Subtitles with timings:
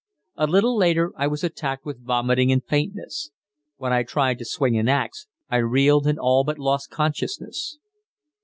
[0.35, 3.29] A little later I was attacked with vomiting and faintness.
[3.77, 7.77] When I tried to swing an axe, I reeled and all but lost consciousness.